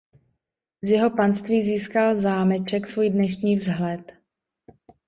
Za 0.83 0.95
jeho 0.95 1.09
panství 1.09 1.63
získal 1.63 2.15
zámeček 2.15 2.87
svůj 2.87 3.09
dnešní 3.09 3.55
vzhled. 3.55 4.13